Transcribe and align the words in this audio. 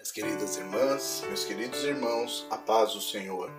Minhas 0.00 0.12
queridas 0.12 0.56
irmãs, 0.56 1.22
meus 1.26 1.44
queridos 1.44 1.84
irmãos, 1.84 2.46
a 2.48 2.56
paz 2.56 2.94
do 2.94 3.02
Senhor. 3.02 3.50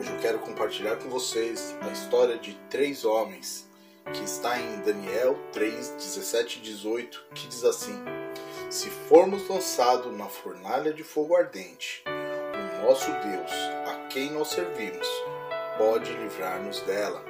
Hoje 0.00 0.10
eu 0.10 0.18
quero 0.18 0.38
compartilhar 0.38 0.96
com 0.96 1.10
vocês 1.10 1.76
a 1.82 1.88
história 1.88 2.38
de 2.38 2.54
três 2.70 3.04
homens 3.04 3.68
que 4.14 4.24
está 4.24 4.58
em 4.58 4.80
Daniel 4.80 5.38
3, 5.52 5.90
17 5.90 6.58
e 6.58 6.62
18, 6.62 7.24
que 7.34 7.46
diz 7.48 7.62
assim: 7.64 8.02
Se 8.70 8.88
formos 8.88 9.46
lançados 9.46 10.10
na 10.16 10.24
fornalha 10.24 10.90
de 10.90 11.04
fogo 11.04 11.36
ardente, 11.36 12.02
o 12.06 12.86
nosso 12.86 13.10
Deus, 13.10 13.52
a 13.86 14.06
quem 14.08 14.30
nós 14.30 14.48
servimos, 14.48 15.06
pode 15.76 16.10
livrar-nos 16.14 16.80
dela, 16.80 17.22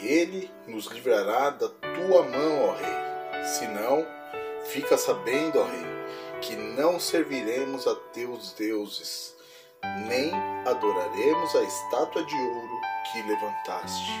e 0.00 0.06
ele 0.06 0.48
nos 0.68 0.86
livrará 0.86 1.50
da 1.50 1.68
tua 1.68 2.22
mão, 2.22 2.68
ó 2.68 2.74
Rei. 2.74 3.44
Se 3.44 3.66
não, 3.66 4.06
fica 4.66 4.96
sabendo, 4.96 5.58
ó 5.58 5.64
Rei 5.64 5.96
que 6.40 6.54
não 6.54 7.00
serviremos 7.00 7.86
a 7.86 7.94
teus 8.12 8.52
deuses, 8.52 9.34
nem 10.06 10.32
adoraremos 10.66 11.54
a 11.54 11.62
estátua 11.62 12.24
de 12.24 12.34
ouro 12.34 12.80
que 13.12 13.22
levantaste. 13.22 14.12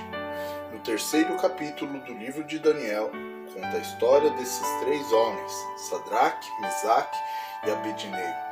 No 0.72 0.78
terceiro 0.80 1.36
capítulo 1.36 1.98
do 2.00 2.14
livro 2.14 2.44
de 2.44 2.58
Daniel, 2.58 3.10
conta 3.52 3.76
a 3.76 3.80
história 3.80 4.30
desses 4.30 4.66
três 4.80 5.12
homens, 5.12 5.52
Sadraque, 5.88 6.48
Mesaque 6.60 7.18
e 7.66 7.70
Abednego, 7.70 8.46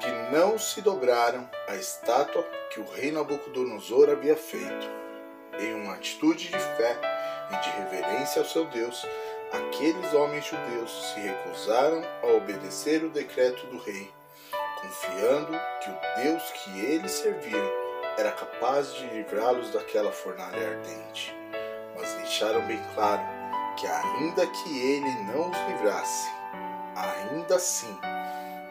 que 0.00 0.10
não 0.34 0.58
se 0.58 0.80
dobraram 0.80 1.48
à 1.68 1.76
estátua 1.76 2.42
que 2.72 2.80
o 2.80 2.90
rei 2.92 3.10
Nabucodonosor 3.10 4.10
havia 4.10 4.36
feito. 4.36 4.86
Em 5.58 5.74
uma 5.74 5.94
atitude 5.94 6.48
de 6.48 6.58
fé 6.58 7.00
e 7.50 7.56
de 7.60 7.70
reverência 7.70 8.42
ao 8.42 8.48
seu 8.48 8.66
Deus, 8.66 9.06
aqueles 9.52 10.12
homens 10.12 10.44
judeus 10.44 11.12
se 11.12 11.20
recusaram 11.20 12.02
a 12.22 12.26
obedecer 12.36 13.04
o 13.04 13.10
decreto 13.10 13.66
do 13.66 13.78
rei, 13.78 14.12
confiando 14.80 15.52
que 15.80 15.90
o 15.90 16.22
Deus 16.22 16.42
que 16.50 16.80
eles 16.80 17.12
serviam 17.12 17.70
era 18.18 18.32
capaz 18.32 18.92
de 18.94 19.06
livrá-los 19.08 19.70
daquela 19.72 20.10
fornalha 20.10 20.70
ardente. 20.70 21.34
Mas 21.96 22.12
deixaram 22.14 22.66
bem 22.66 22.80
claro 22.94 23.22
que, 23.76 23.86
ainda 23.86 24.46
que 24.46 24.78
ele 24.78 25.10
não 25.24 25.50
os 25.50 25.58
livrasse, 25.68 26.28
ainda 26.94 27.56
assim 27.56 27.98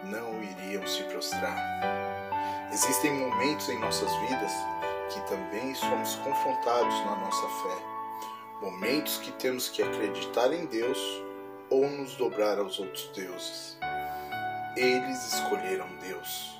não 0.03 0.41
iriam 0.43 0.85
se 0.87 1.03
prostrar. 1.03 1.57
Existem 2.71 3.13
momentos 3.13 3.69
em 3.69 3.79
nossas 3.79 4.13
vidas 4.17 4.51
que 5.09 5.21
também 5.27 5.73
somos 5.75 6.15
confrontados 6.15 7.05
na 7.05 7.15
nossa 7.15 7.47
fé 7.47 7.94
momentos 8.61 9.17
que 9.17 9.31
temos 9.33 9.69
que 9.69 9.83
acreditar 9.83 10.53
em 10.53 10.65
Deus 10.65 10.99
ou 11.69 11.89
nos 11.89 12.15
dobrar 12.15 12.59
aos 12.59 12.79
outros 12.79 13.07
deuses. 13.15 13.77
Eles 14.75 15.33
escolheram 15.33 15.87
Deus, 16.01 16.59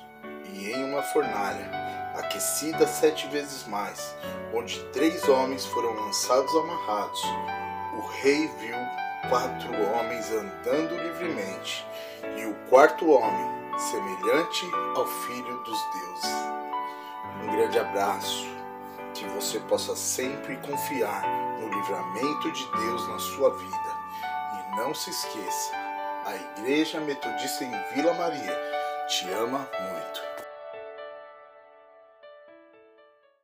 e 0.52 0.70
em 0.72 0.84
uma 0.84 1.02
fornalha, 1.02 1.70
aquecida 2.14 2.86
sete 2.86 3.26
vezes 3.28 3.66
mais, 3.66 4.14
onde 4.54 4.82
três 4.90 5.28
homens 5.28 5.66
foram 5.66 5.92
lançados 5.94 6.54
amarrados, 6.54 7.22
o 7.94 8.00
rei 8.22 8.48
viu 8.58 8.76
quatro 9.28 9.70
homens 9.92 10.30
andando 10.30 10.96
livremente, 10.96 11.86
e 12.36 12.46
o 12.46 12.54
quarto 12.68 13.10
homem, 13.10 13.56
semelhante 13.78 14.64
ao 14.94 15.06
filho 15.06 15.58
dos 15.64 15.78
deuses. 15.92 16.36
Um 17.42 17.56
grande 17.56 17.78
abraço, 17.78 18.46
que 19.12 19.26
você 19.28 19.60
possa 19.60 19.94
sempre 19.94 20.56
confiar 20.56 21.45
no 21.60 21.68
livramento 21.68 22.52
de 22.52 22.66
Deus 22.66 23.08
na 23.08 23.18
sua 23.18 23.50
vida. 23.56 23.76
E 24.54 24.76
não 24.76 24.94
se 24.94 25.10
esqueça, 25.10 25.72
a 26.24 26.34
Igreja 26.34 27.00
Metodista 27.00 27.64
em 27.64 27.94
Vila 27.94 28.14
Maria 28.14 28.56
te 29.08 29.30
ama 29.30 29.68
muito. 29.80 30.05